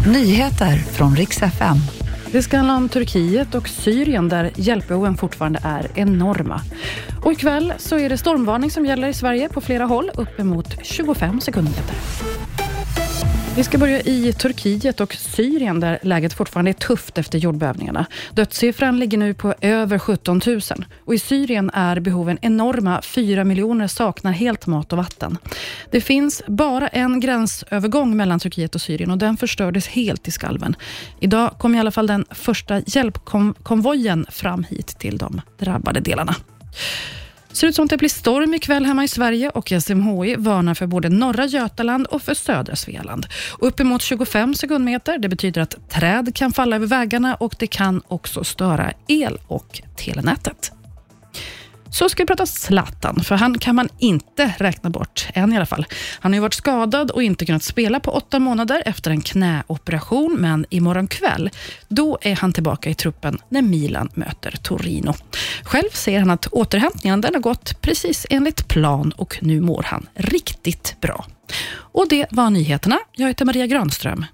[0.00, 1.76] Nyheter från riks FM.
[2.32, 6.60] Det ska handla om Turkiet och Syrien där hjälpbehoven fortfarande är enorma.
[7.22, 11.40] Och ikväll så är det stormvarning som gäller i Sverige på flera håll, uppemot 25
[11.40, 11.96] sekundmeter.
[13.56, 18.06] Vi ska börja i Turkiet och Syrien där läget fortfarande är tufft efter jordbävningarna.
[18.32, 20.60] Dödssiffran ligger nu på över 17 000
[21.04, 23.02] och i Syrien är behoven enorma.
[23.02, 25.38] 4 miljoner saknar helt mat och vatten.
[25.90, 30.76] Det finns bara en gränsövergång mellan Turkiet och Syrien och den förstördes helt i skalven.
[31.20, 36.34] Idag kom i alla fall den första hjälpkonvojen fram hit till de drabbade delarna
[37.56, 40.86] ser ut som att det blir storm ikväll hemma i Sverige och SMHI varnar för
[40.86, 43.26] både norra Götaland och för södra Svealand.
[43.58, 48.44] Uppemot 25 sekundmeter, det betyder att träd kan falla över vägarna och det kan också
[48.44, 50.72] störa el och telenätet.
[51.94, 55.66] Så ska vi prata Zlatan, för han kan man inte räkna bort, än i alla
[55.66, 55.86] fall.
[56.20, 60.36] Han har ju varit skadad och inte kunnat spela på åtta månader efter en knäoperation,
[60.40, 61.50] men imorgon kväll,
[61.88, 65.14] då är han tillbaka i truppen när Milan möter Torino.
[65.62, 70.06] Själv säger han att återhämtningen den har gått precis enligt plan och nu mår han
[70.14, 71.26] riktigt bra.
[71.76, 72.98] Och det var nyheterna.
[73.12, 74.26] Jag heter Maria Granström.